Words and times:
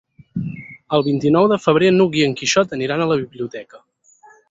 El 0.99 1.05
vint-i-nou 1.09 1.51
de 1.53 1.61
febrer 1.67 1.93
n'Hug 1.99 2.19
i 2.23 2.27
en 2.31 2.35
Quixot 2.43 2.77
aniran 2.79 3.05
a 3.07 3.11
la 3.15 3.23
biblioteca. 3.25 3.87